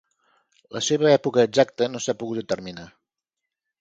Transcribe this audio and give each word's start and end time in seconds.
La 0.77 0.81
seva 0.85 1.11
època 1.17 1.45
exacta 1.49 1.91
no 1.93 2.01
s'ha 2.07 2.17
pogut 2.23 2.43
determinar. 2.43 2.89